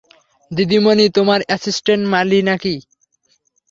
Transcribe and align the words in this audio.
দিদিমণি 0.51 1.05
তোমার 1.17 1.39
অ্যাসিস্টেন্ট 1.47 2.03
মালী 2.13 2.39
নাকি। 2.41 2.75